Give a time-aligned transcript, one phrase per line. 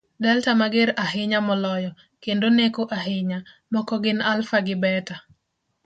[0.23, 1.91] Delta mager ahinya moloyo,
[2.23, 3.39] kendo neko ahinya,
[3.73, 5.15] moko gin Alpha gi Beta